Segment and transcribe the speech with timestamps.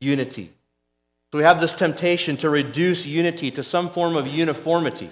[0.00, 0.50] unity.
[1.30, 5.10] So we have this temptation to reduce unity to some form of uniformity.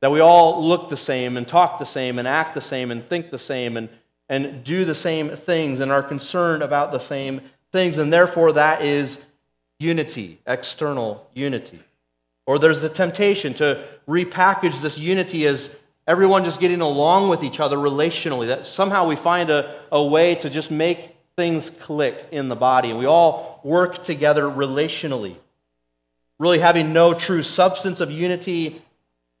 [0.00, 3.04] That we all look the same and talk the same and act the same and
[3.04, 3.88] think the same and,
[4.28, 7.40] and do the same things and are concerned about the same
[7.72, 7.98] things.
[7.98, 9.26] And therefore, that is
[9.80, 11.80] unity, external unity.
[12.46, 17.58] Or there's the temptation to repackage this unity as everyone just getting along with each
[17.58, 18.46] other relationally.
[18.46, 22.90] That somehow we find a, a way to just make things click in the body
[22.90, 25.36] and we all work together relationally.
[26.40, 28.82] Really having no true substance of unity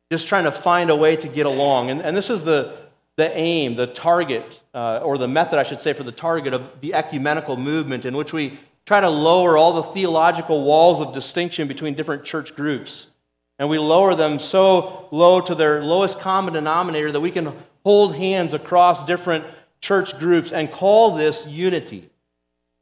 [0.08, 1.90] just trying to find a way to get along.
[1.90, 2.72] And, and this is the,
[3.16, 6.80] the aim, the target, uh, or the method, I should say, for the target of
[6.80, 8.56] the ecumenical movement, in which we
[8.86, 13.12] try to lower all the theological walls of distinction between different church groups.
[13.58, 17.52] And we lower them so low to their lowest common denominator that we can
[17.84, 19.44] hold hands across different
[19.80, 22.08] church groups and call this unity.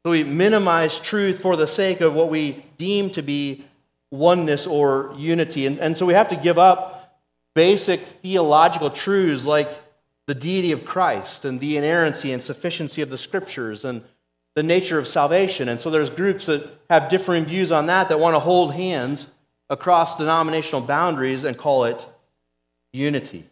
[0.03, 3.65] So we minimize truth for the sake of what we deem to be
[4.09, 5.65] oneness or unity.
[5.65, 7.19] And, and so we have to give up
[7.53, 9.69] basic theological truths like
[10.27, 14.03] the deity of Christ and the inerrancy and sufficiency of the scriptures and
[14.55, 15.69] the nature of salvation.
[15.69, 19.33] And so there's groups that have differing views on that that want to hold hands
[19.69, 22.05] across denominational boundaries and call it
[22.93, 23.43] unity.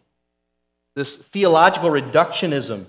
[0.94, 2.86] This theological reductionism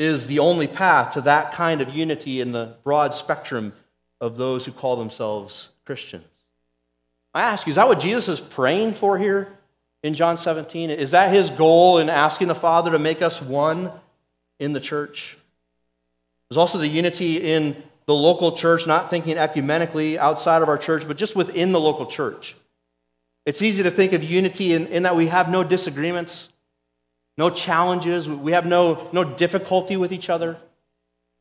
[0.00, 3.72] is the only path to that kind of unity in the broad spectrum
[4.20, 6.24] of those who call themselves Christians.
[7.34, 9.56] I ask you, is that what Jesus is praying for here?
[10.02, 10.90] in John 17?
[10.90, 13.92] Is that his goal in asking the Father to make us one
[14.58, 15.36] in the church?
[16.48, 21.06] There's also the unity in the local church, not thinking ecumenically outside of our church,
[21.06, 22.56] but just within the local church.
[23.46, 26.52] It's easy to think of unity in, in that we have no disagreements,
[27.40, 30.56] no challenges, we have no, no difficulty with each other,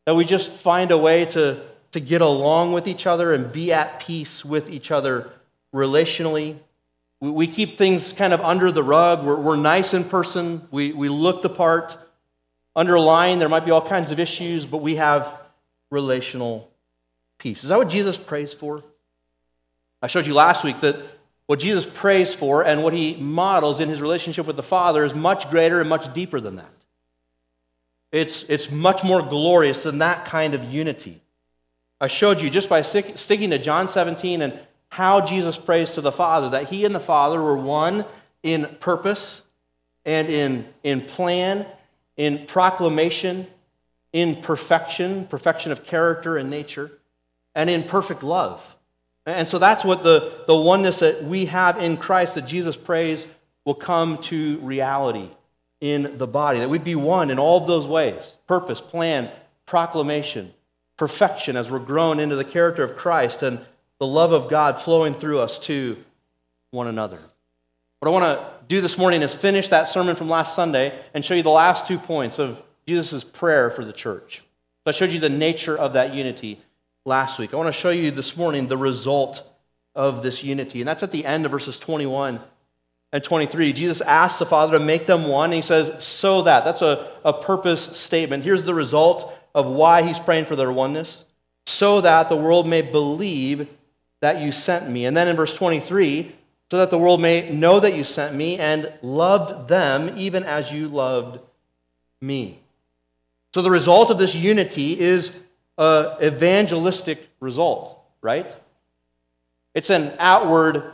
[0.05, 1.59] that we just find a way to,
[1.91, 5.29] to get along with each other and be at peace with each other
[5.71, 6.57] relationally
[7.21, 9.25] we keep things kind of under the rug.
[9.25, 10.67] We're, we're nice in person.
[10.71, 11.97] We, we look the part.
[12.75, 15.37] Underlying, there might be all kinds of issues, but we have
[15.91, 16.71] relational
[17.37, 17.63] peace.
[17.63, 18.81] Is that what Jesus prays for?
[20.01, 20.95] I showed you last week that
[21.49, 25.15] what Jesus prays for and what he models in his relationship with the Father is
[25.15, 26.71] much greater and much deeper than that.
[28.11, 31.19] It's, it's much more glorious than that kind of unity.
[31.99, 36.11] I showed you just by sticking to John 17 and how Jesus prays to the
[36.11, 38.05] Father, that he and the Father were one
[38.43, 39.47] in purpose
[40.05, 41.65] and in, in plan,
[42.15, 43.47] in proclamation,
[44.13, 46.91] in perfection, perfection of character and nature,
[47.55, 48.75] and in perfect love.
[49.25, 53.33] And so that's what the, the oneness that we have in Christ that Jesus prays
[53.65, 55.29] will come to reality
[55.81, 56.59] in the body.
[56.59, 59.29] That we'd be one in all of those ways purpose, plan,
[59.65, 60.53] proclamation,
[60.97, 63.59] perfection as we're grown into the character of Christ and
[63.99, 65.97] the love of God flowing through us to
[66.71, 67.19] one another.
[67.99, 71.23] What I want to do this morning is finish that sermon from last Sunday and
[71.23, 74.37] show you the last two points of Jesus' prayer for the church.
[74.37, 76.61] So I showed you the nature of that unity
[77.09, 77.53] last week.
[77.53, 79.41] I want to show you this morning the result
[79.95, 82.39] of this unity, and that's at the end of verses 21
[83.11, 83.73] and 23.
[83.73, 86.63] Jesus asks the Father to make them one, and he says, so that.
[86.63, 88.43] That's a, a purpose statement.
[88.43, 91.27] Here's the result of why he's praying for their oneness
[91.65, 93.67] so that the world may believe
[94.21, 95.05] that you sent me.
[95.05, 96.31] And then in verse 23,
[96.69, 100.71] so that the world may know that you sent me and loved them even as
[100.71, 101.39] you loved
[102.21, 102.59] me.
[103.55, 105.43] So the result of this unity is
[105.79, 108.55] an evangelistic result, right?
[109.73, 110.91] It's an outward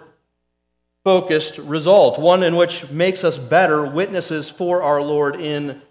[1.03, 5.81] focused result, one in which makes us better witnesses for our Lord in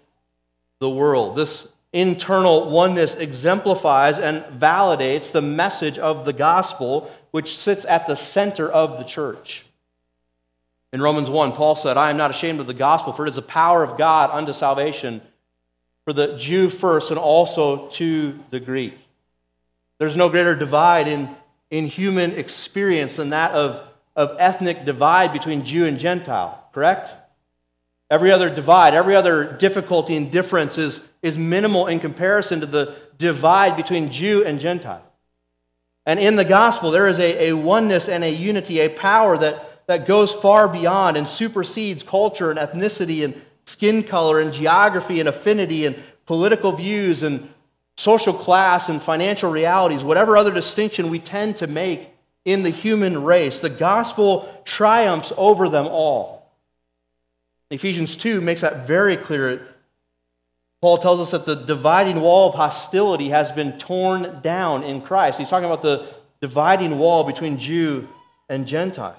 [0.79, 1.35] the world.
[1.35, 8.15] This internal oneness exemplifies and validates the message of the gospel, which sits at the
[8.15, 9.65] center of the church.
[10.93, 13.35] In Romans 1, Paul said, I am not ashamed of the gospel, for it is
[13.35, 15.21] the power of God unto salvation
[16.05, 18.97] for the Jew first and also to the Greek.
[19.97, 21.29] There's no greater divide in,
[21.71, 23.81] in human experience than that of,
[24.15, 27.15] of ethnic divide between Jew and Gentile, correct?
[28.11, 32.95] Every other divide, every other difficulty and difference is, is minimal in comparison to the
[33.17, 35.01] divide between Jew and Gentile.
[36.05, 39.87] And in the gospel, there is a, a oneness and a unity, a power that,
[39.87, 45.29] that goes far beyond and supersedes culture and ethnicity and skin color and geography and
[45.29, 45.95] affinity and
[46.25, 47.49] political views and
[47.97, 52.09] social class and financial realities, whatever other distinction we tend to make
[52.43, 53.59] in the human race.
[53.59, 56.51] The gospel triumphs over them all.
[57.71, 59.67] Ephesians 2 makes that very clear.
[60.81, 65.39] Paul tells us that the dividing wall of hostility has been torn down in Christ.
[65.39, 66.05] He's talking about the,
[66.41, 68.07] dividing wall between Jew
[68.49, 69.17] and Gentile.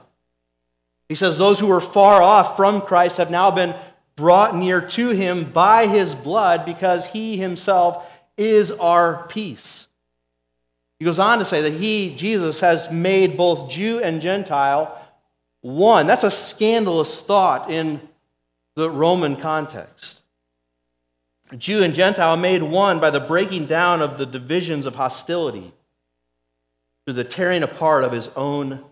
[1.09, 3.75] He says, Those who were far off from Christ have now been
[4.17, 9.89] brought near to him by his blood because he himself is our peace.
[10.99, 14.99] He goes on to say that he, Jesus, has made both Jew and Gentile
[15.61, 16.07] one.
[16.07, 18.01] That's a scandalous thought in
[18.75, 20.23] the Roman context.
[21.57, 25.73] Jew and Gentile made one by the breaking down of the divisions of hostility
[27.05, 28.83] through the tearing apart of his own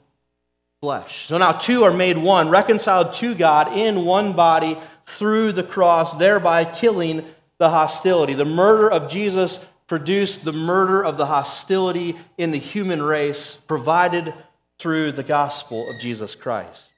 [0.81, 1.27] flesh.
[1.27, 6.17] So now two are made one, reconciled to God in one body through the cross,
[6.17, 7.25] thereby killing
[7.59, 8.35] the hostility.
[8.35, 14.35] The murder of Jesus produced the murder of the hostility in the human race provided
[14.79, 16.93] through the gospel of Jesus Christ.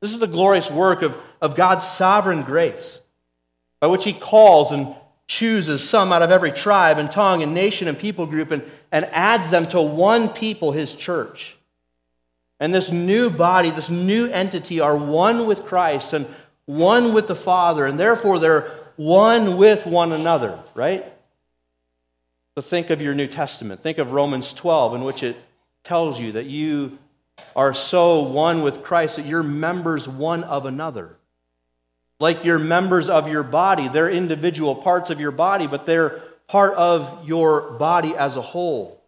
[0.00, 3.02] This is the glorious work of, of God's sovereign grace
[3.80, 4.94] by which he calls and
[5.28, 9.04] chooses some out of every tribe and tongue and nation and people group and, and
[9.06, 11.56] adds them to one people, his church.
[12.58, 16.26] And this new body, this new entity, are one with Christ and
[16.66, 21.04] one with the Father, and therefore they're one with one another, right?
[22.54, 23.80] So think of your New Testament.
[23.80, 25.36] Think of Romans 12, in which it
[25.84, 26.98] tells you that you
[27.56, 31.16] are so one with Christ that you're members one of another
[32.22, 33.88] like you're members of your body.
[33.88, 39.02] They're individual parts of your body, but they're part of your body as a whole.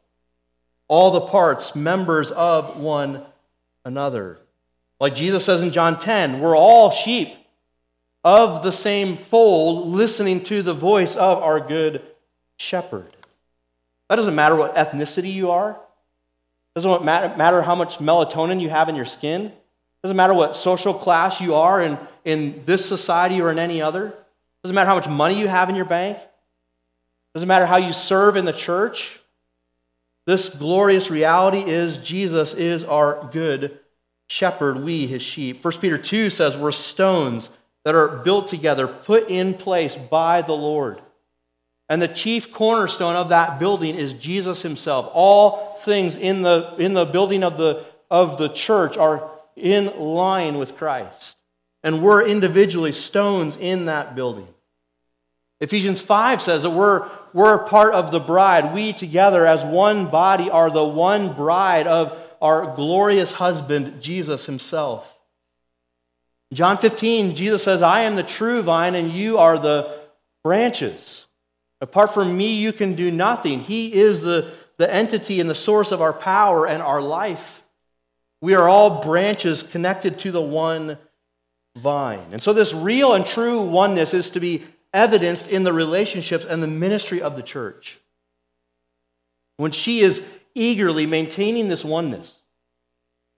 [0.88, 3.22] All the parts, members of one
[3.84, 4.40] another.
[4.98, 7.28] Like Jesus says in John 10, we're all sheep
[8.24, 12.02] of the same fold, listening to the voice of our good
[12.56, 13.14] shepherd.
[14.08, 15.78] That doesn't matter what ethnicity you are.
[16.74, 19.52] Doesn't matter how much melatonin you have in your skin.
[20.02, 24.14] Doesn't matter what social class you are in, in this society or in any other.
[24.62, 26.18] Doesn't matter how much money you have in your bank.
[27.34, 29.20] Doesn't matter how you serve in the church.
[30.26, 33.78] This glorious reality is Jesus is our good
[34.26, 35.62] shepherd, we his sheep.
[35.62, 37.50] 1 Peter 2 says we're stones
[37.84, 41.00] that are built together, put in place by the Lord.
[41.88, 45.10] And the chief cornerstone of that building is Jesus himself.
[45.12, 50.58] All things in the, in the building of the, of the church are in line
[50.58, 51.38] with Christ.
[51.82, 54.48] And we're individually stones in that building.
[55.60, 58.74] Ephesians 5 says that we're, we're part of the bride.
[58.74, 65.13] We together, as one body, are the one bride of our glorious husband, Jesus himself.
[66.52, 69.98] John 15, Jesus says, I am the true vine, and you are the
[70.42, 71.26] branches.
[71.80, 73.60] Apart from me, you can do nothing.
[73.60, 77.62] He is the, the entity and the source of our power and our life.
[78.40, 80.98] We are all branches connected to the one
[81.76, 82.26] vine.
[82.30, 84.62] And so, this real and true oneness is to be
[84.92, 87.98] evidenced in the relationships and the ministry of the church.
[89.56, 92.42] When she is eagerly maintaining this oneness,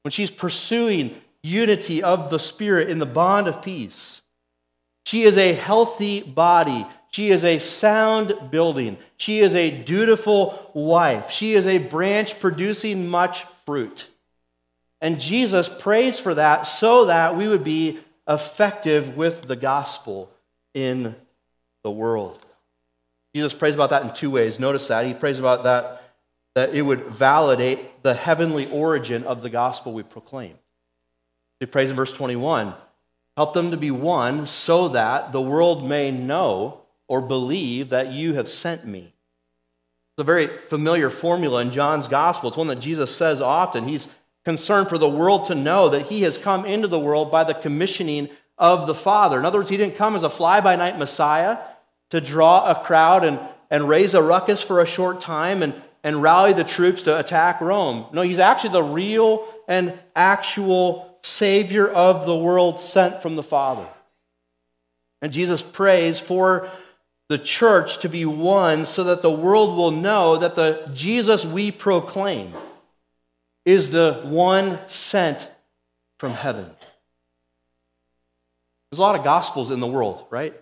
[0.02, 4.22] when she's pursuing unity of the Spirit in the bond of peace,
[5.04, 6.86] she is a healthy body.
[7.10, 8.98] She is a sound building.
[9.16, 11.30] She is a dutiful wife.
[11.30, 14.08] She is a branch producing much fruit.
[15.00, 17.98] And Jesus prays for that so that we would be
[18.28, 20.30] effective with the gospel
[20.74, 21.14] in
[21.84, 22.44] the world.
[23.34, 24.58] Jesus prays about that in two ways.
[24.58, 25.06] Notice that.
[25.06, 26.02] He prays about that,
[26.54, 30.58] that it would validate the heavenly origin of the gospel we proclaim.
[31.60, 32.74] He prays in verse 21
[33.36, 38.34] Help them to be one so that the world may know or believe that you
[38.34, 39.12] have sent me.
[40.16, 42.48] It's a very familiar formula in John's gospel.
[42.48, 43.84] It's one that Jesus says often.
[43.86, 44.08] He's
[44.46, 47.52] concerned for the world to know that he has come into the world by the
[47.52, 49.38] commissioning of the Father.
[49.38, 51.58] In other words, he didn't come as a fly by night Messiah
[52.10, 53.38] to draw a crowd and,
[53.70, 57.60] and raise a ruckus for a short time and, and rally the troops to attack
[57.60, 58.06] Rome.
[58.12, 63.86] No, he's actually the real and actual Savior of the world sent from the Father.
[65.20, 66.68] And Jesus prays for
[67.28, 71.72] the church to be one so that the world will know that the Jesus we
[71.72, 72.54] proclaim
[73.64, 75.50] is the one sent
[76.18, 76.70] from heaven.
[78.90, 80.54] There's a lot of gospels in the world, right?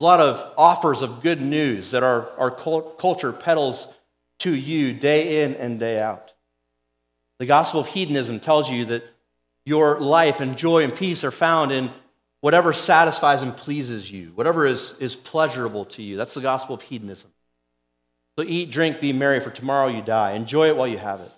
[0.00, 3.88] A lot of offers of good news that our, our culture peddles
[4.38, 6.32] to you day in and day out.
[7.40, 9.02] The gospel of hedonism tells you that
[9.64, 11.90] your life and joy and peace are found in
[12.42, 16.18] whatever satisfies and pleases you, whatever is, is pleasurable to you.
[16.18, 17.30] That's the gospel of hedonism.
[18.38, 20.32] So eat, drink, be merry, for tomorrow you die.
[20.32, 21.32] Enjoy it while you have it.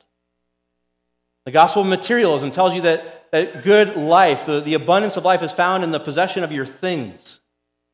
[1.44, 5.42] The gospel of materialism tells you that, that good life, the, the abundance of life,
[5.44, 7.40] is found in the possession of your things.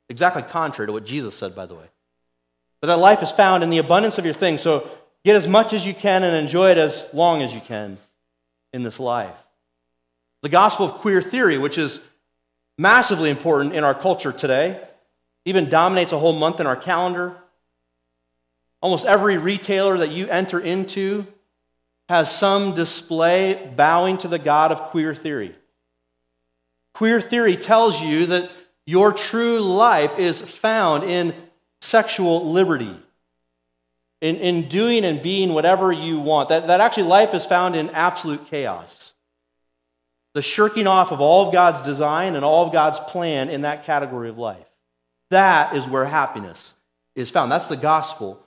[0.09, 1.85] Exactly contrary to what Jesus said, by the way.
[2.81, 4.63] But that life is found in the abundance of your things.
[4.63, 4.89] So
[5.29, 7.99] Get as much as you can and enjoy it as long as you can
[8.73, 9.39] in this life.
[10.41, 12.09] The gospel of queer theory, which is
[12.79, 14.81] massively important in our culture today,
[15.45, 17.37] even dominates a whole month in our calendar.
[18.81, 21.27] Almost every retailer that you enter into
[22.09, 25.55] has some display bowing to the God of queer theory.
[26.95, 28.51] Queer theory tells you that
[28.87, 31.35] your true life is found in
[31.83, 32.97] sexual liberty,
[34.21, 36.49] in, in doing and being whatever you want.
[36.49, 39.13] That, that actually life is found in absolute chaos.
[40.35, 43.85] The shirking off of all of God's design and all of God's plan in that
[43.85, 44.67] category of life.
[45.31, 46.75] That is where happiness
[47.15, 47.51] is found.
[47.51, 48.45] That's the gospel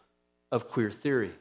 [0.51, 1.31] of queer theory.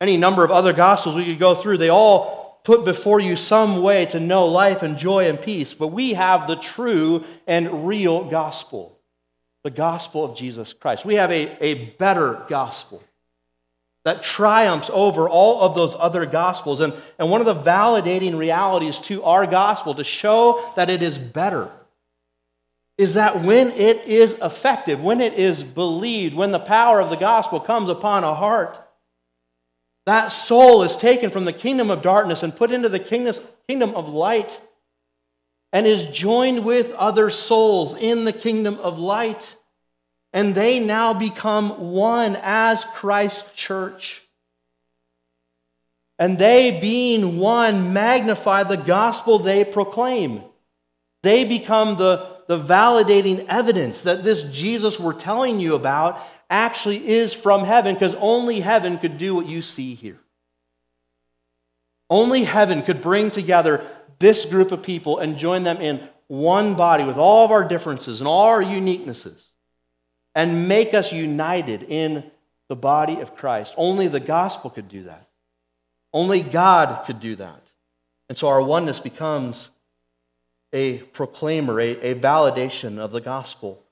[0.00, 3.82] Any number of other gospels we could go through, they all put before you some
[3.82, 5.72] way to know life and joy and peace.
[5.72, 8.95] But we have the true and real gospel,
[9.66, 11.04] the gospel of Jesus Christ.
[11.04, 13.02] We have a, a better gospel
[14.04, 16.80] that triumphs over all of those other gospels.
[16.80, 21.18] And, and one of the validating realities to our gospel to show that it is
[21.18, 21.68] better
[22.96, 27.16] is that when it is effective, when it is believed, when the power of the
[27.16, 28.80] gospel comes upon a heart,
[30.04, 34.08] that soul is taken from the kingdom of darkness and put into the kingdom of
[34.08, 34.60] light
[35.76, 39.54] and is joined with other souls in the kingdom of light.
[40.32, 44.22] And they now become one as Christ's church.
[46.18, 50.40] And they, being one, magnify the gospel they proclaim.
[51.22, 56.18] They become the, the validating evidence that this Jesus we're telling you about
[56.48, 60.20] actually is from heaven because only heaven could do what you see here.
[62.08, 63.86] Only heaven could bring together
[64.18, 68.20] this group of people and join them in one body with all of our differences
[68.20, 69.52] and all our uniquenesses
[70.34, 72.30] and make us united in
[72.68, 73.74] the body of Christ.
[73.76, 75.28] Only the gospel could do that.
[76.12, 77.62] Only God could do that.
[78.28, 79.70] And so our oneness becomes
[80.72, 83.82] a proclaimer, a, a validation of the gospel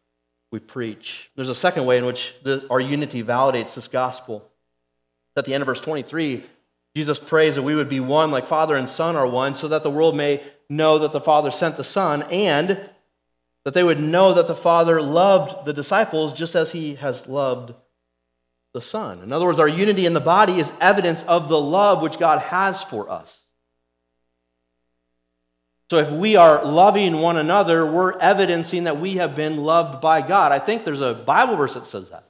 [0.50, 1.30] we preach.
[1.36, 4.48] There's a second way in which the, our unity validates this gospel.
[5.36, 6.44] At the end of verse 23,
[6.94, 9.82] Jesus prays that we would be one like Father and Son are one, so that
[9.82, 12.88] the world may know that the Father sent the Son, and
[13.64, 17.74] that they would know that the Father loved the disciples just as he has loved
[18.72, 19.20] the Son.
[19.22, 22.40] In other words, our unity in the body is evidence of the love which God
[22.40, 23.46] has for us.
[25.90, 30.22] So if we are loving one another, we're evidencing that we have been loved by
[30.22, 30.50] God.
[30.50, 32.28] I think there's a Bible verse that says that.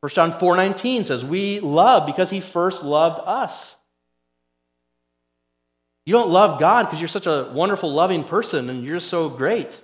[0.00, 3.76] 1 John 4:19 says, "We love because he first loved us."
[6.06, 9.82] You don't love God because you're such a wonderful, loving person and you're so great.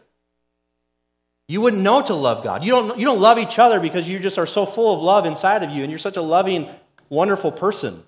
[1.49, 2.65] You wouldn't know to love God.
[2.65, 5.27] You don't, you don't love each other because you just are so full of love
[5.27, 6.71] inside of you and you're such a loving,
[7.11, 8.03] wonderful person.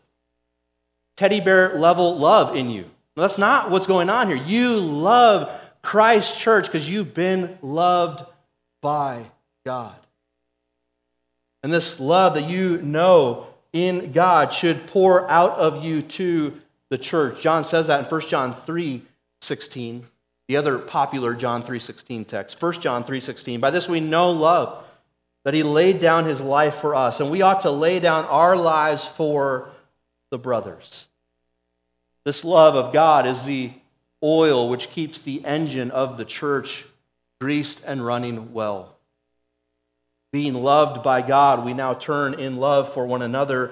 [1.17, 2.91] Teddy bear level love in you.
[3.17, 4.37] That's not what's going on here.
[4.37, 5.51] You love
[5.83, 8.25] Christ Church because you've been loved
[8.81, 9.27] by
[9.65, 9.97] God.
[11.67, 16.97] And this love that you know in God should pour out of you to the
[16.97, 17.41] church.
[17.41, 19.03] John says that in 1 John 3
[19.41, 20.07] 16,
[20.47, 22.63] the other popular John 3 16 text.
[22.63, 23.59] 1 John 3 16.
[23.59, 24.85] By this we know love,
[25.43, 28.57] that he laid down his life for us, and we ought to lay down our
[28.57, 29.69] lives for
[30.31, 31.09] the brothers.
[32.23, 33.73] This love of God is the
[34.23, 36.85] oil which keeps the engine of the church
[37.41, 38.96] greased and running well.
[40.37, 43.71] Being loved by God, we now turn in love for one another,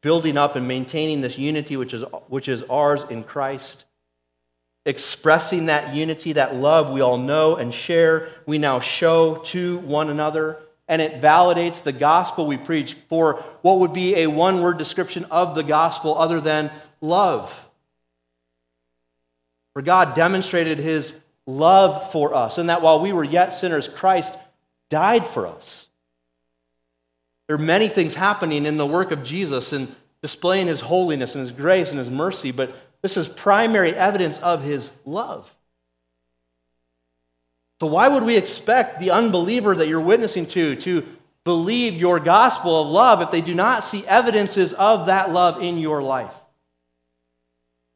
[0.00, 3.84] building up and maintaining this unity which is, which is ours in Christ.
[4.86, 10.08] Expressing that unity, that love we all know and share, we now show to one
[10.08, 10.60] another.
[10.86, 15.24] And it validates the gospel we preach for what would be a one word description
[15.32, 17.68] of the gospel other than love.
[19.72, 24.36] For God demonstrated his love for us, and that while we were yet sinners, Christ
[24.90, 25.88] died for us.
[27.46, 31.40] There are many things happening in the work of Jesus and displaying his holiness and
[31.40, 35.54] his grace and his mercy, but this is primary evidence of his love.
[37.80, 41.06] So, why would we expect the unbeliever that you're witnessing to to
[41.44, 45.78] believe your gospel of love if they do not see evidences of that love in
[45.78, 46.34] your life?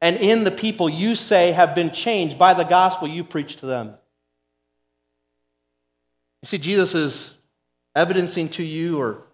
[0.00, 3.67] and in the people you say have been changed by the gospel you preach to
[3.67, 3.95] them.
[6.43, 7.37] You see, Jesus is
[7.97, 9.25] evidencing to you, or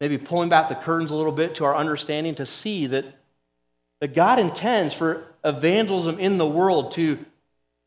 [0.00, 3.04] maybe pulling back the curtains a little bit to our understanding to see that,
[4.00, 7.18] that God intends for evangelism in the world to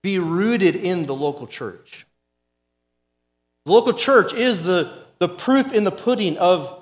[0.02, 2.06] be rooted in the local church.
[3.66, 6.78] The local church is the, the proof in the pudding of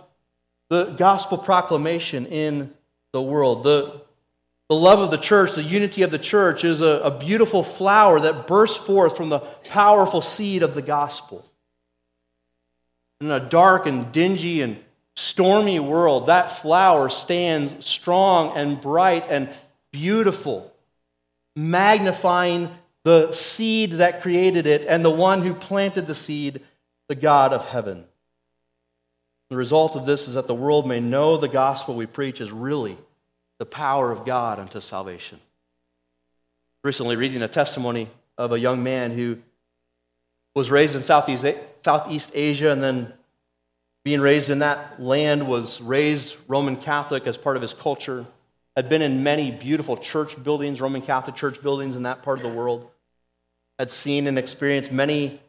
[0.69, 2.73] the gospel proclamation in
[3.11, 3.63] the world.
[3.63, 4.01] The,
[4.69, 8.19] the love of the church, the unity of the church, is a, a beautiful flower
[8.19, 11.43] that bursts forth from the powerful seed of the gospel.
[13.19, 14.81] In a dark and dingy and
[15.19, 19.49] stormy world, that flower stands strong and bright and
[19.91, 20.73] beautiful,
[21.57, 22.71] magnifying
[23.03, 26.61] the seed that created it and the one who planted the seed,
[27.09, 28.05] the God of heaven.
[29.49, 32.51] The result of this is that the world may know the gospel we preach is
[32.51, 32.97] really
[33.57, 35.41] the power of God unto salvation.
[36.81, 38.07] Recently, reading a testimony
[38.37, 39.39] of a young man who
[40.55, 41.45] was raised in Southeast,
[41.83, 43.13] Southeast Asia and then
[44.03, 48.25] being raised in that land was raised Roman Catholic as part of his culture,
[48.75, 52.43] had been in many beautiful church buildings, Roman Catholic church buildings in that part of
[52.43, 52.89] the world,
[53.77, 55.39] had seen and experienced many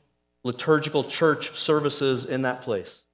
[0.43, 3.05] liturgical church services in that place.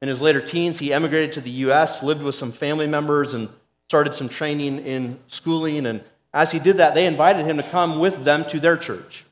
[0.00, 3.48] In his later teens, he emigrated to the U.S., lived with some family members, and
[3.88, 5.86] started some training in schooling.
[5.86, 6.02] And
[6.34, 9.24] as he did that, they invited him to come with them to their church,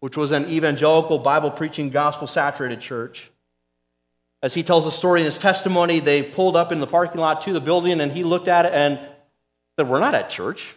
[0.00, 3.30] which was an evangelical, Bible preaching, gospel saturated church.
[4.44, 7.40] As he tells the story in his testimony, they pulled up in the parking lot
[7.40, 8.98] to the building, and he looked at it and
[9.78, 10.74] said, We're not at church.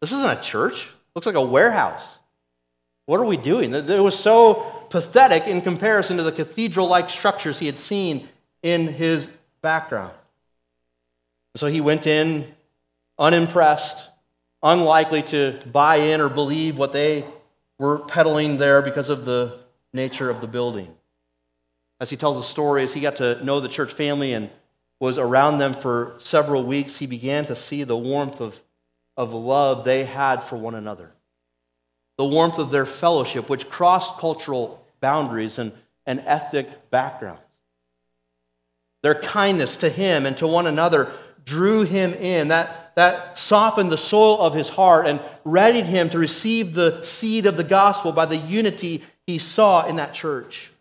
[0.00, 0.86] This isn't a church.
[0.86, 2.18] It looks like a warehouse.
[3.06, 3.72] What are we doing?
[3.72, 4.54] It was so
[4.90, 8.28] pathetic in comparison to the cathedral like structures he had seen
[8.60, 10.12] in his background.
[11.54, 12.52] So he went in
[13.20, 14.10] unimpressed,
[14.64, 17.24] unlikely to buy in or believe what they
[17.78, 19.60] were peddling there because of the
[19.92, 20.92] nature of the building.
[22.02, 24.50] As he tells the story, as he got to know the church family and
[24.98, 28.60] was around them for several weeks, he began to see the warmth of,
[29.16, 31.12] of love they had for one another.
[32.18, 35.70] The warmth of their fellowship, which crossed cultural boundaries and,
[36.04, 37.40] and ethnic backgrounds.
[39.02, 41.12] Their kindness to him and to one another
[41.44, 42.48] drew him in.
[42.48, 47.46] That, that softened the soil of his heart and readied him to receive the seed
[47.46, 50.71] of the gospel by the unity he saw in that church.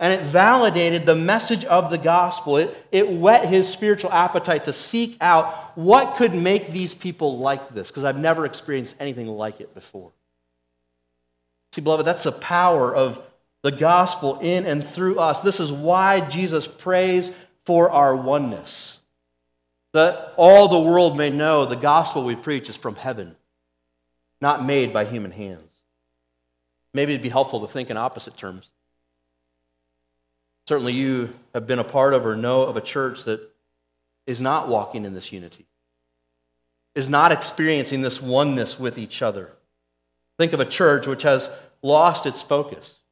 [0.00, 2.56] And it validated the message of the gospel.
[2.56, 7.74] It, it whet his spiritual appetite to seek out what could make these people like
[7.74, 10.10] this, because I've never experienced anything like it before.
[11.72, 13.22] See, beloved, that's the power of
[13.62, 15.42] the gospel in and through us.
[15.42, 17.30] This is why Jesus prays
[17.66, 19.00] for our oneness.
[19.92, 23.36] That all the world may know the gospel we preach is from heaven,
[24.40, 25.78] not made by human hands.
[26.94, 28.70] Maybe it'd be helpful to think in opposite terms.
[30.70, 33.40] Certainly, you have been a part of or know of a church that
[34.24, 35.66] is not walking in this unity,
[36.94, 39.50] is not experiencing this oneness with each other.
[40.38, 41.50] Think of a church which has
[41.82, 43.02] lost its focus,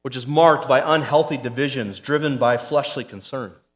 [0.00, 3.72] which is marked by unhealthy divisions driven by fleshly concerns.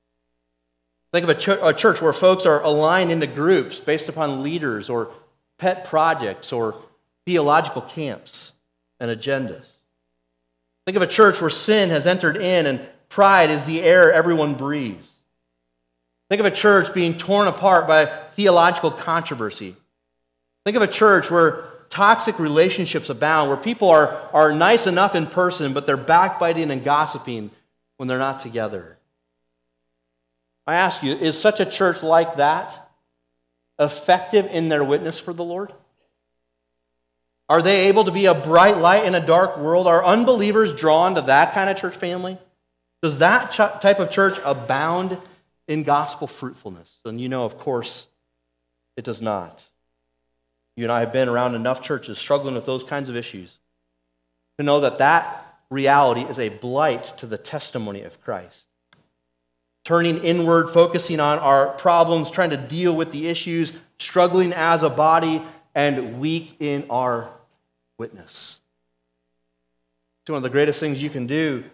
[1.13, 4.89] Think of a, ch- a, church where folks are aligned into groups based upon leaders
[4.89, 5.11] or
[5.59, 6.75] pet projects or
[7.27, 8.55] theological camps
[8.99, 9.78] and agendas.
[10.89, 14.55] Think of a church where sin has entered in and pride is the air everyone
[14.55, 15.19] breathes.
[16.31, 19.77] Think of a church being torn apart by theological controversy.
[20.65, 25.27] Think of a church where toxic relationships abound, where people are, are nice enough in
[25.27, 27.51] person, but they're backbiting and gossiping
[27.99, 28.97] when they're not together.
[30.67, 32.91] I ask you, is such a church like that
[33.79, 35.71] effective in their witness for the Lord?
[37.49, 39.87] Are they able to be a bright light in a dark world?
[39.87, 42.37] Are unbelievers drawn to that kind of church family?
[43.03, 45.19] Does that ch- type of church abound
[45.67, 47.01] in gospel fruitfulness?
[47.05, 48.09] And you know, of course,
[48.97, 49.65] it does not.
[50.77, 53.59] You and I have been around enough churches struggling with those kinds of issues
[54.59, 58.67] to know that that reality is a blight to the testimony of Christ.
[59.85, 64.91] Turning inward, focusing on our problems, trying to deal with the issues, struggling as a
[64.91, 65.43] body,
[65.75, 67.31] and weak in our
[67.99, 68.61] witness.
[70.23, 71.65] It's one of the greatest things you can do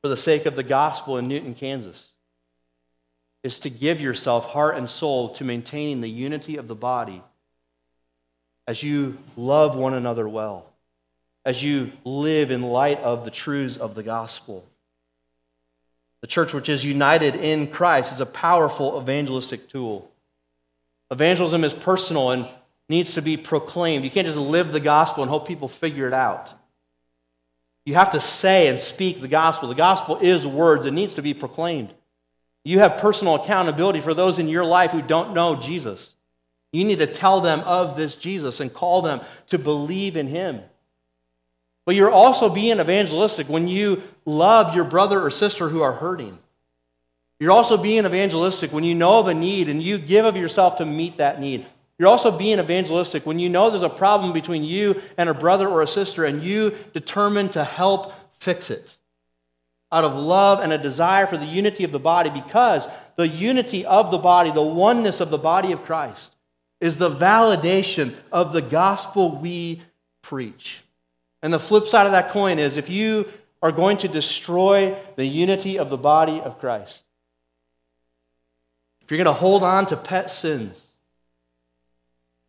[0.00, 2.14] for the sake of the gospel in Newton, Kansas,
[3.42, 7.22] is to give yourself heart and soul to maintaining the unity of the body
[8.66, 10.66] as you love one another well,
[11.44, 14.64] as you live in light of the truths of the gospel.
[16.20, 20.08] The church, which is united in Christ, is a powerful evangelistic tool.
[21.10, 22.46] Evangelism is personal and
[22.92, 24.04] needs to be proclaimed.
[24.04, 26.52] You can't just live the gospel and hope people figure it out.
[27.86, 29.68] You have to say and speak the gospel.
[29.68, 31.92] The gospel is words, it needs to be proclaimed.
[32.64, 36.14] You have personal accountability for those in your life who don't know Jesus.
[36.70, 40.60] You need to tell them of this Jesus and call them to believe in him.
[41.84, 46.38] But you're also being evangelistic when you love your brother or sister who are hurting.
[47.40, 50.76] You're also being evangelistic when you know of a need and you give of yourself
[50.76, 51.66] to meet that need.
[51.98, 55.68] You're also being evangelistic when you know there's a problem between you and a brother
[55.68, 58.96] or a sister and you determine to help fix it
[59.92, 63.84] out of love and a desire for the unity of the body because the unity
[63.84, 66.34] of the body, the oneness of the body of Christ,
[66.80, 69.82] is the validation of the gospel we
[70.22, 70.82] preach.
[71.42, 73.30] And the flip side of that coin is if you
[73.62, 77.04] are going to destroy the unity of the body of Christ,
[79.02, 80.91] if you're going to hold on to pet sins,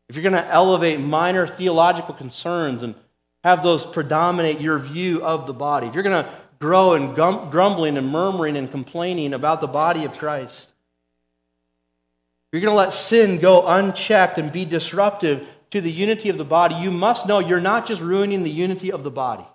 [0.09, 2.95] if you're going to elevate minor theological concerns and
[3.43, 7.97] have those predominate your view of the body, if you're going to grow in grumbling
[7.97, 13.39] and murmuring and complaining about the body of Christ, if you're going to let sin
[13.39, 17.59] go unchecked and be disruptive to the unity of the body, you must know you're
[17.59, 19.45] not just ruining the unity of the body.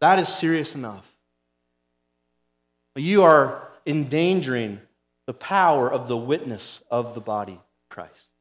[0.00, 1.10] That is serious enough.
[2.94, 4.80] You are endangering
[5.26, 8.33] the power of the witness of the body of Christ.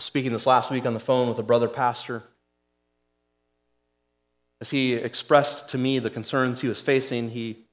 [0.00, 2.22] Was speaking this last week on the phone with a brother pastor.
[4.62, 7.66] As he expressed to me the concerns he was facing, he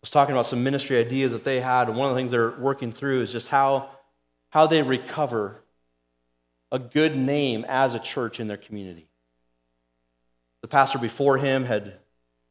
[0.00, 1.86] was talking about some ministry ideas that they had.
[1.86, 3.88] And one of the things they're working through is just how,
[4.48, 5.62] how they recover
[6.72, 9.08] a good name as a church in their community.
[10.62, 11.98] The pastor before him had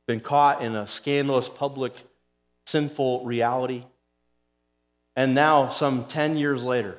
[0.08, 1.91] been caught in a scandalous, public,
[2.67, 3.84] sinful reality.
[5.17, 6.97] And now, some 10 years later,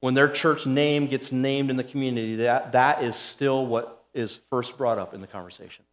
[0.00, 4.40] when their church name gets named in the community, that, that is still what is
[4.50, 5.84] first brought up in the conversation.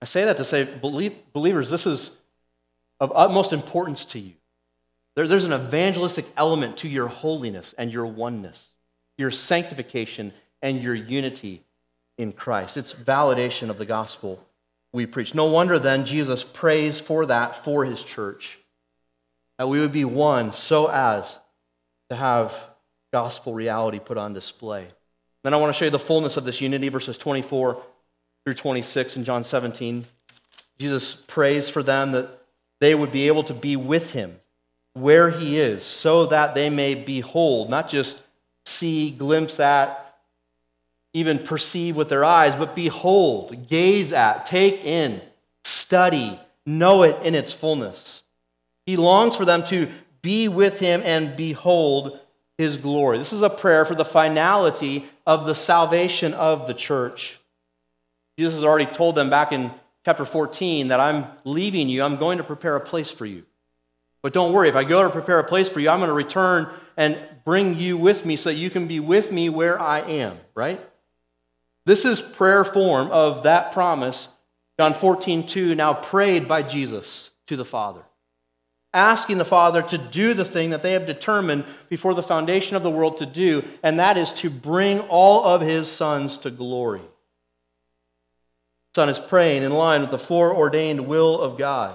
[0.00, 2.18] I say that to say, believe, believers, this is
[3.00, 4.32] of utmost importance to you.
[5.14, 8.74] There, there's an evangelistic element to your holiness and your oneness,
[9.16, 11.62] your sanctification and your unity
[12.18, 12.76] in Christ.
[12.76, 14.46] It's validation of the gospel
[14.92, 15.34] we preach.
[15.34, 18.58] No wonder then Jesus prays for that for his church,
[19.58, 21.38] that we would be one so as
[22.10, 22.68] to have
[23.12, 24.86] gospel reality put on display.
[25.42, 27.82] Then I want to show you the fullness of this unity, verses 24
[28.44, 30.04] through 26 in John 17.
[30.78, 32.28] Jesus prays for them that
[32.80, 34.38] they would be able to be with him
[34.92, 38.26] where he is, so that they may behold, not just
[38.64, 40.16] see, glimpse at,
[41.12, 45.20] even perceive with their eyes, but behold, gaze at, take in,
[45.64, 48.22] study, know it in its fullness.
[48.86, 49.86] He longs for them to
[50.26, 52.18] be with him and behold
[52.58, 53.16] his glory.
[53.16, 57.38] This is a prayer for the finality of the salvation of the church.
[58.36, 59.70] Jesus has already told them back in
[60.04, 63.44] chapter 14 that I'm leaving you, I'm going to prepare a place for you.
[64.20, 66.12] But don't worry, if I go to prepare a place for you, I'm going to
[66.12, 70.00] return and bring you with me so that you can be with me where I
[70.00, 70.80] am, right?
[71.84, 74.34] This is prayer form of that promise,
[74.76, 78.02] John 14, 2, now prayed by Jesus to the Father
[78.92, 82.82] asking the Father to do the thing that they have determined before the foundation of
[82.82, 87.02] the world to do, and that is to bring all of his sons to glory.
[88.94, 91.94] Son is praying in line with the foreordained will of God,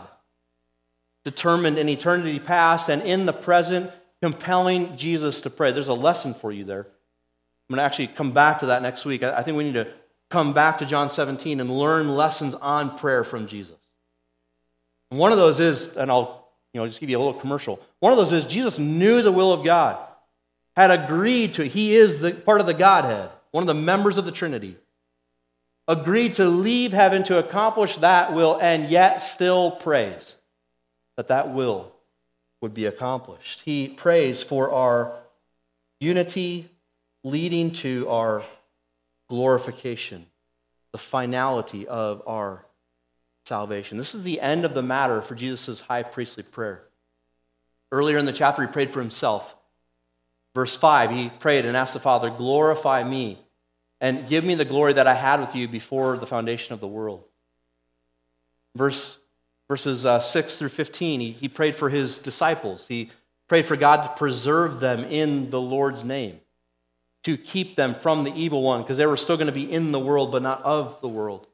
[1.26, 3.90] determined in eternity past and in the present,
[4.22, 5.72] compelling Jesus to pray.
[5.72, 6.82] There's a lesson for you there.
[6.82, 9.24] I'm going to actually come back to that next week.
[9.24, 9.88] I think we need to
[10.30, 13.78] come back to John 17 and learn lessons on prayer from Jesus.
[15.10, 16.41] one of those is, and I'll
[16.74, 17.80] you know, just give you a little commercial.
[18.00, 19.98] One of those is Jesus knew the will of God,
[20.76, 21.68] had agreed to.
[21.68, 24.78] He is the part of the Godhead, one of the members of the Trinity.
[25.88, 30.36] Agreed to leave heaven to accomplish that will, and yet still prays
[31.18, 31.92] that that will
[32.62, 33.62] would be accomplished.
[33.62, 35.14] He prays for our
[36.00, 36.70] unity
[37.24, 38.44] leading to our
[39.30, 40.26] glorification,
[40.92, 42.64] the finality of our
[43.46, 43.98] salvation.
[43.98, 46.84] This is the end of the matter for Jesus' high priestly prayer.
[47.92, 49.56] Earlier in the chapter, he prayed for himself.
[50.54, 53.40] Verse 5, he prayed and asked the Father, Glorify me
[54.00, 56.88] and give me the glory that I had with you before the foundation of the
[56.88, 57.24] world.
[58.76, 59.20] Verse,
[59.70, 62.88] verses uh, 6 through 15, he, he prayed for his disciples.
[62.88, 63.12] He
[63.48, 66.40] prayed for God to preserve them in the Lord's name,
[67.24, 69.92] to keep them from the evil one, because they were still going to be in
[69.92, 71.48] the world, but not of the world.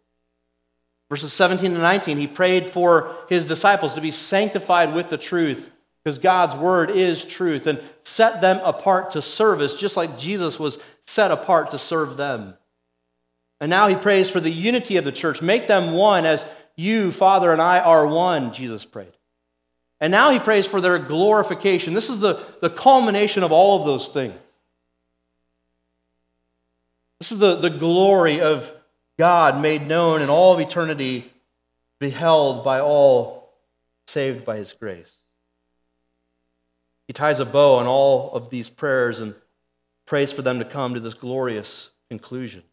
[1.10, 5.72] Verses 17 and 19, he prayed for his disciples to be sanctified with the truth,
[6.04, 10.84] because God's word is truth, and set them apart to service, just like Jesus was
[11.02, 12.56] set apart to serve them.
[13.62, 15.42] And now he prays for the unity of the church.
[15.42, 19.14] Make them one as you, Father, and I are one, Jesus prayed.
[20.00, 21.94] And now he prays for their glorification.
[21.94, 24.36] This is the, the culmination of all of those things.
[27.20, 28.72] This is the, the glory of
[29.18, 31.32] God made known in all of eternity,
[32.00, 33.52] beheld by all
[34.06, 35.24] saved by his grace.
[37.08, 39.34] He ties a bow on all of these prayers and
[40.06, 42.64] prays for them to come to this glorious conclusion.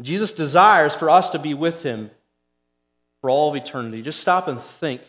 [0.00, 2.10] Jesus desires for us to be with him
[3.20, 4.02] for all of eternity.
[4.02, 5.02] Just stop and think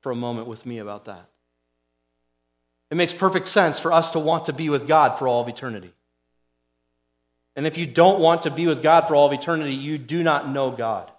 [0.00, 1.28] for a moment with me about that.
[2.90, 5.48] It makes perfect sense for us to want to be with God for all of
[5.48, 5.92] eternity.
[7.56, 10.22] And if you don't want to be with God for all of eternity, you do
[10.22, 11.10] not know God.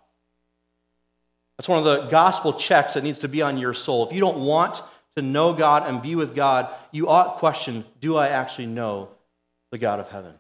[1.58, 4.06] That's one of the gospel checks that needs to be on your soul.
[4.08, 4.82] If you don't want
[5.16, 9.10] to know God and be with God, you ought to question do I actually know
[9.72, 10.34] the God of heaven?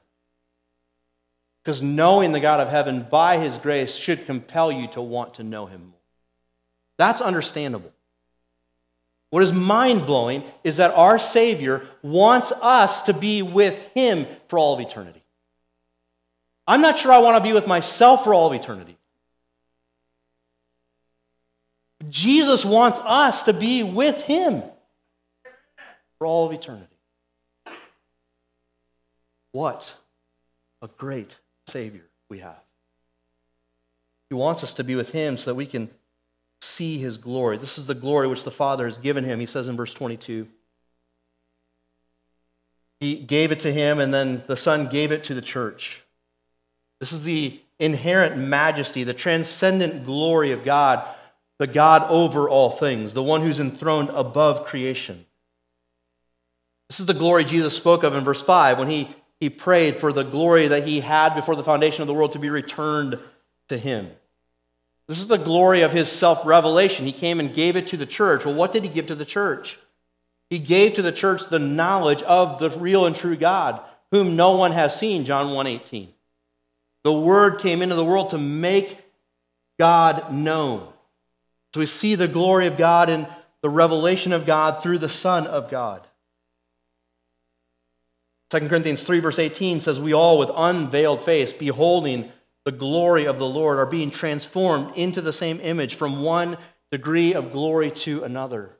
[1.64, 5.44] Because knowing the God of heaven by his grace should compel you to want to
[5.44, 6.00] know him more.
[6.98, 7.92] That's understandable.
[9.32, 14.60] What is mind blowing is that our Savior wants us to be with him for
[14.60, 15.25] all of eternity.
[16.68, 18.98] I'm not sure I want to be with myself for all of eternity.
[22.10, 24.64] Jesus wants us to be with him
[26.18, 26.88] for all of eternity.
[29.52, 29.96] What
[30.82, 32.60] a great Savior we have.
[34.30, 35.90] He wants us to be with him so that we can
[36.62, 37.58] see his glory.
[37.58, 40.48] This is the glory which the Father has given him, he says in verse 22.
[43.00, 46.04] He gave it to him, and then the Son gave it to the church.
[47.00, 51.06] This is the inherent majesty, the transcendent glory of God,
[51.58, 55.26] the God over all things, the one who's enthroned above creation.
[56.90, 60.14] This is the glory Jesus spoke of in verse 5 when he, he prayed for
[60.14, 63.20] the glory that he had before the foundation of the world to be returned
[63.70, 64.10] to him.
[65.08, 67.06] This is the glory of his self revelation.
[67.06, 68.46] He came and gave it to the church.
[68.46, 69.78] Well, what did he give to the church?
[70.50, 73.82] He gave to the church the knowledge of the real and true God,
[74.12, 76.15] whom no one has seen, John 1:18.
[77.06, 78.98] The word came into the world to make
[79.78, 80.92] God known.
[81.72, 83.28] So we see the glory of God in
[83.62, 86.02] the revelation of God through the Son of God.
[88.50, 92.32] 2 Corinthians 3, verse 18 says, We all with unveiled face, beholding
[92.64, 96.58] the glory of the Lord, are being transformed into the same image from one
[96.92, 98.72] degree of glory to another.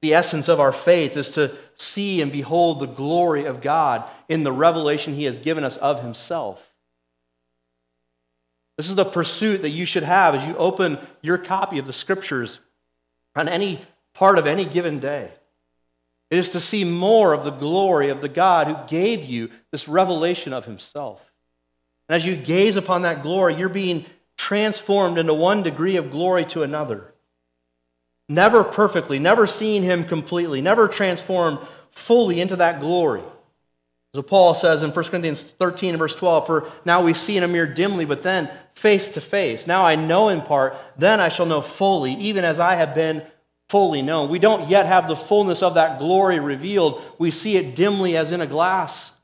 [0.00, 4.44] The essence of our faith is to see and behold the glory of God in
[4.44, 6.65] the revelation He has given us of Himself.
[8.76, 11.92] This is the pursuit that you should have as you open your copy of the
[11.92, 12.60] Scriptures
[13.34, 13.80] on any
[14.14, 15.30] part of any given day.
[16.30, 19.88] It is to see more of the glory of the God who gave you this
[19.88, 21.32] revelation of Himself.
[22.08, 24.04] And as you gaze upon that glory, you're being
[24.36, 27.12] transformed into one degree of glory to another.
[28.28, 31.58] Never perfectly, never seeing him completely, never transformed
[31.90, 33.22] fully into that glory.
[34.14, 37.44] So Paul says in 1 Corinthians 13 and verse 12, For now we see in
[37.44, 39.66] a mirror dimly, but then face to face.
[39.66, 43.22] Now I know in part, then I shall know fully, even as I have been
[43.68, 44.28] fully known.
[44.28, 47.02] We don't yet have the fullness of that glory revealed.
[47.18, 49.18] We see it dimly as in a glass.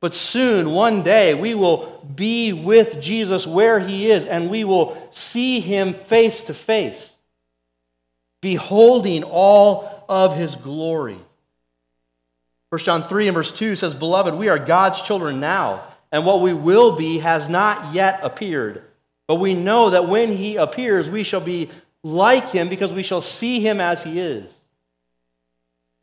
[0.00, 4.96] But soon, one day, we will be with Jesus where he is, and we will
[5.10, 7.18] see him face to face,
[8.40, 11.18] beholding all of his glory.
[12.70, 15.82] 1 John 3 and verse 2 says, Beloved, we are God's children now,
[16.14, 18.84] and what we will be has not yet appeared.
[19.26, 21.70] But we know that when he appears, we shall be
[22.04, 24.52] like him because we shall see him as he is.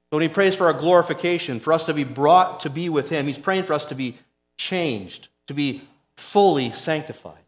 [0.10, 3.10] So when he prays for our glorification, for us to be brought to be with
[3.10, 4.18] him, he's praying for us to be
[4.58, 5.82] changed, to be
[6.18, 7.46] fully sanctified,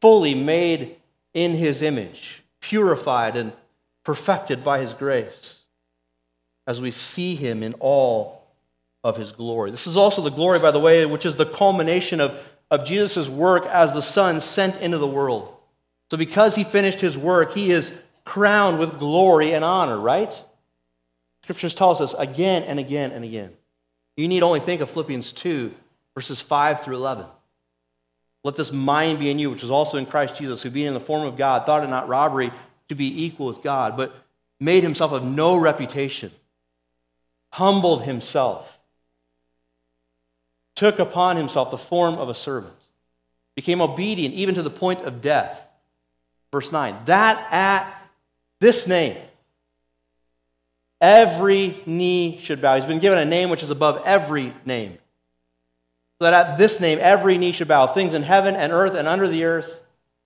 [0.00, 0.96] fully made
[1.34, 3.52] in his image, purified and
[4.02, 5.62] perfected by his grace
[6.66, 8.41] as we see him in all
[9.04, 9.70] of his glory.
[9.70, 12.38] This is also the glory, by the way, which is the culmination of,
[12.70, 15.54] of Jesus' work as the Son sent into the world.
[16.10, 20.38] So, because he finished his work, he is crowned with glory and honor, right?
[21.42, 23.52] Scriptures tells us again and again and again.
[24.16, 25.72] You need only think of Philippians 2,
[26.14, 27.26] verses 5 through 11.
[28.44, 30.94] Let this mind be in you, which is also in Christ Jesus, who being in
[30.94, 32.50] the form of God, thought it not robbery
[32.88, 34.14] to be equal with God, but
[34.60, 36.30] made himself of no reputation,
[37.50, 38.78] humbled himself,
[40.74, 42.74] took upon himself the form of a servant,
[43.54, 45.66] became obedient even to the point of death.
[46.52, 47.94] Verse 9, that at
[48.60, 49.16] this name,
[51.02, 52.76] Every knee should bow.
[52.76, 54.92] He's been given a name which is above every name.
[56.20, 59.08] So that at this name, every knee should bow, things in heaven and earth and
[59.08, 59.82] under the earth,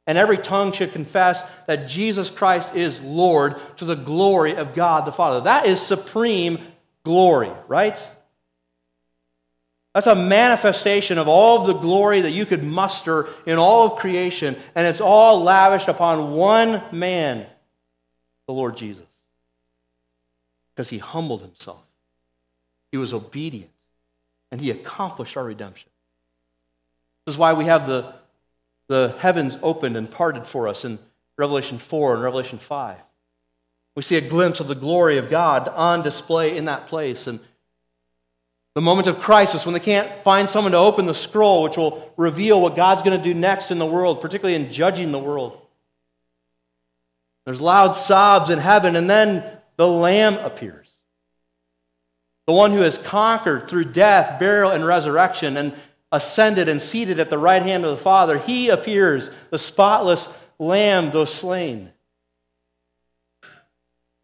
[0.06, 5.06] and every tongue should confess that Jesus Christ is Lord to the glory of God
[5.06, 5.40] the Father.
[5.40, 6.58] That is supreme
[7.04, 7.98] glory, right?
[9.96, 13.98] That's a manifestation of all of the glory that you could muster in all of
[13.98, 17.46] creation, and it's all lavished upon one man,
[18.46, 19.06] the Lord Jesus.
[20.74, 21.82] Because he humbled himself,
[22.92, 23.70] he was obedient,
[24.52, 25.88] and he accomplished our redemption.
[27.24, 28.12] This is why we have the,
[28.88, 30.98] the heavens opened and parted for us in
[31.38, 32.98] Revelation 4 and Revelation 5.
[33.94, 37.26] We see a glimpse of the glory of God on display in that place.
[37.26, 37.40] And
[38.76, 42.12] the moment of crisis when they can't find someone to open the scroll, which will
[42.18, 45.58] reveal what God's going to do next in the world, particularly in judging the world.
[47.46, 49.42] There's loud sobs in heaven, and then
[49.76, 50.98] the Lamb appears.
[52.46, 55.72] The one who has conquered through death, burial, and resurrection, and
[56.12, 58.36] ascended and seated at the right hand of the Father.
[58.38, 61.92] He appears, the spotless Lamb, though slain.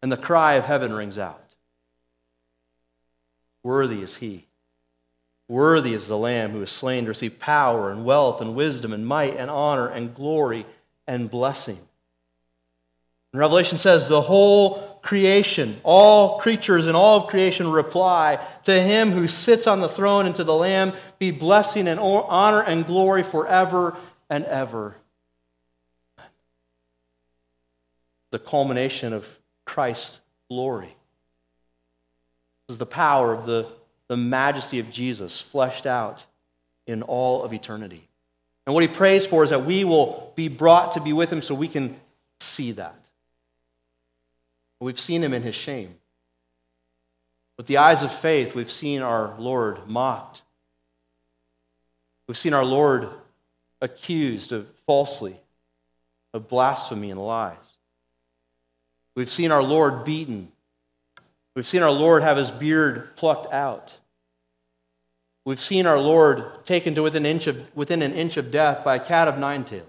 [0.03, 1.42] And the cry of heaven rings out.
[3.63, 4.45] Worthy is he.
[5.47, 9.05] Worthy is the Lamb who is slain to receive power and wealth and wisdom and
[9.05, 10.65] might and honor and glory
[11.07, 11.77] and blessing.
[13.31, 19.11] And Revelation says the whole creation, all creatures in all of creation reply to him
[19.11, 23.23] who sits on the throne and to the Lamb be blessing and honor and glory
[23.23, 23.97] forever
[24.29, 24.95] and ever.
[28.31, 30.95] The culmination of Christ's glory
[32.73, 33.67] is the power of the,
[34.07, 36.25] the majesty of Jesus fleshed out
[36.85, 38.07] in all of eternity.
[38.65, 41.41] And what he prays for is that we will be brought to be with him
[41.41, 41.95] so we can
[42.39, 42.95] see that.
[44.79, 45.95] We've seen him in his shame.
[47.57, 50.41] With the eyes of faith, we've seen our Lord mocked.
[52.27, 53.09] We've seen our Lord
[53.81, 55.37] accused of falsely,
[56.33, 57.77] of blasphemy and lies.
[59.15, 60.51] We've seen our Lord beaten
[61.55, 63.97] We've seen our Lord have his beard plucked out.
[65.45, 68.95] We've seen our Lord taken to within, inch of, within an inch of death by
[68.95, 69.87] a cat of nine tails.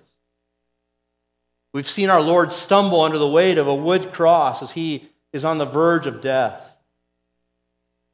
[1.72, 5.44] We've seen our Lord stumble under the weight of a wood cross as he is
[5.44, 6.76] on the verge of death.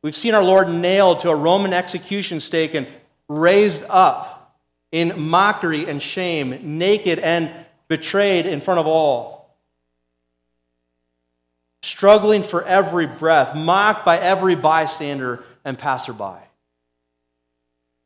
[0.03, 2.87] We've seen our Lord nailed to a Roman execution stake and
[3.29, 4.59] raised up
[4.93, 7.51] in mockery and shame, naked and
[7.89, 9.40] betrayed in front of all
[11.83, 16.39] struggling for every breath, mocked by every bystander and passerby.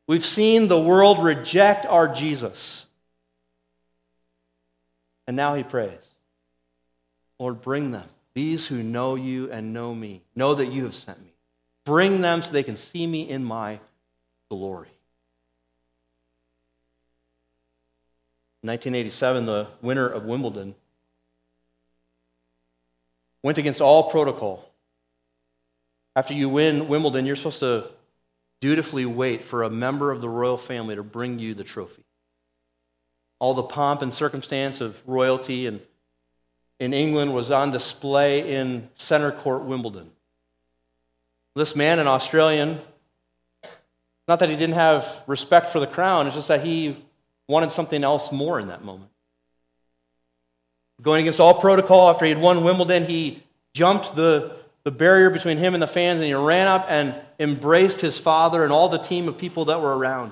[0.07, 2.87] We've seen the world reject our Jesus.
[5.27, 6.15] And now he prays
[7.39, 11.19] Lord, bring them, these who know you and know me, know that you have sent
[11.21, 11.33] me.
[11.83, 13.79] Bring them so they can see me in my
[14.49, 14.89] glory.
[18.63, 20.75] In 1987, the winner of Wimbledon
[23.45, 24.67] went against all protocol.
[26.15, 27.87] After you win Wimbledon, you're supposed to
[28.59, 32.03] dutifully wait for a member of the royal family to bring you the trophy.
[33.37, 35.79] All the pomp and circumstance of royalty and
[36.79, 40.09] in England was on display in Centre Court, Wimbledon.
[41.55, 42.79] This man, an Australian,
[44.27, 46.97] not that he didn't have respect for the crown, it's just that he
[47.47, 49.11] wanted something else more in that moment.
[51.01, 55.57] Going against all protocol, after he had won Wimbledon, he jumped the, the barrier between
[55.57, 58.97] him and the fans and he ran up and embraced his father and all the
[58.97, 60.31] team of people that were around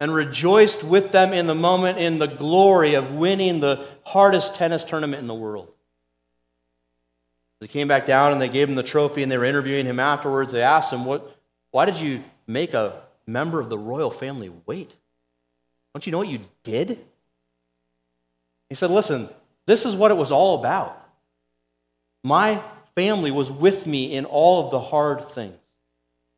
[0.00, 4.84] and rejoiced with them in the moment in the glory of winning the hardest tennis
[4.84, 5.72] tournament in the world.
[7.60, 9.98] They came back down and they gave him the trophy and they were interviewing him
[9.98, 10.52] afterwards.
[10.52, 11.36] They asked him, what,
[11.70, 14.94] Why did you make a member of the royal family wait?
[15.94, 16.98] Don't you know what you did?
[18.68, 19.28] He said, Listen,
[19.66, 21.02] this is what it was all about.
[22.22, 22.62] My
[22.94, 25.58] family was with me in all of the hard things.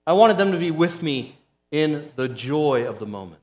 [0.07, 1.37] I wanted them to be with me
[1.71, 3.43] in the joy of the moment.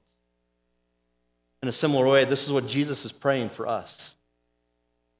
[1.61, 4.15] In a similar way, this is what Jesus is praying for us.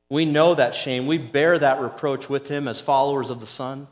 [0.09, 1.07] We know that shame.
[1.07, 3.87] We bear that reproach with him as followers of the Son.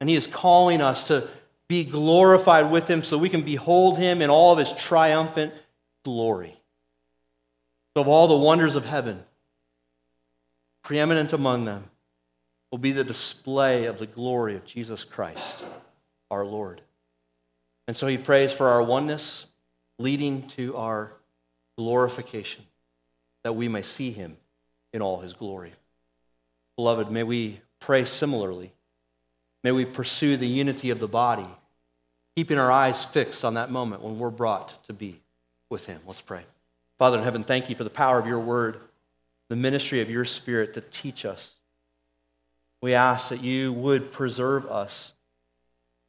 [0.00, 1.28] And he is calling us to
[1.68, 5.52] be glorified with him so we can behold him in all of his triumphant
[6.04, 6.56] glory
[8.00, 9.22] of all the wonders of heaven,
[10.82, 11.84] preeminent among them
[12.70, 15.64] will be the display of the glory of Jesus Christ,
[16.30, 16.80] our Lord.
[17.86, 19.48] And so he prays for our oneness,
[19.98, 21.12] leading to our
[21.76, 22.64] glorification,
[23.42, 24.36] that we may see him
[24.92, 25.72] in all his glory.
[26.76, 28.72] Beloved, may we pray similarly.
[29.62, 31.46] May we pursue the unity of the body,
[32.34, 35.20] keeping our eyes fixed on that moment when we're brought to be
[35.70, 36.00] with him.
[36.06, 36.44] Let's pray.
[36.98, 38.78] Father in heaven, thank you for the power of your word,
[39.48, 41.58] the ministry of your spirit to teach us.
[42.80, 45.14] We ask that you would preserve us,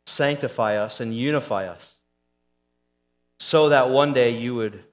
[0.06, 2.02] sanctify us, and unify us
[3.40, 4.84] so that one day you would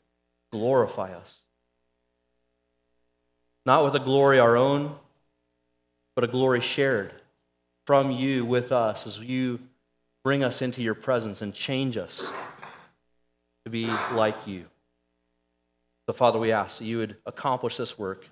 [0.50, 1.42] glorify us.
[3.64, 4.94] Not with a glory our own,
[6.14, 7.12] but a glory shared
[7.86, 9.60] from you with us as you
[10.22, 12.32] bring us into your presence and change us
[13.64, 14.66] to be like you.
[16.12, 18.26] So, Father, we ask that you would accomplish this work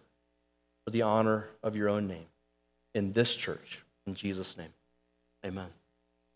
[0.85, 2.27] for the honor of your own name
[2.95, 3.81] in this church.
[4.07, 4.75] In Jesus' name,
[5.47, 5.80] amen.